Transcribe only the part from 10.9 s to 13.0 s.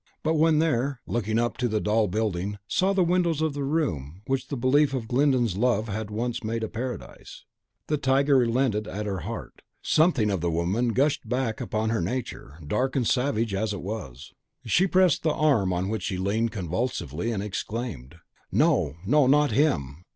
gushed back upon her nature, dark